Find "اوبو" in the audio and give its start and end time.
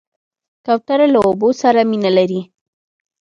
1.27-1.49